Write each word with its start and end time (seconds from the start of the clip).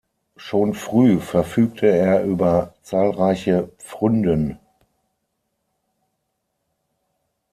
Schon 0.35 0.73
früh 0.73 1.19
verfügte 1.19 1.85
er 1.85 2.23
über 2.23 2.73
zahlreiche 2.81 3.71
Pfründen. 3.77 4.57